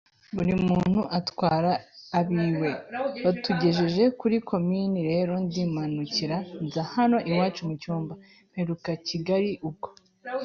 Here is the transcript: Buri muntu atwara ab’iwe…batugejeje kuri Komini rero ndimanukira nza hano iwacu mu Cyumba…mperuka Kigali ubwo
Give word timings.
Buri 0.35 0.53
muntu 0.67 0.99
atwara 1.19 1.71
ab’iwe…batugejeje 2.19 4.03
kuri 4.19 4.37
Komini 4.49 4.99
rero 5.11 5.33
ndimanukira 5.45 6.37
nza 6.63 6.81
hano 6.93 7.17
iwacu 7.29 7.61
mu 7.67 7.73
Cyumba…mperuka 7.81 8.91
Kigali 9.07 9.49
ubwo 9.67 9.89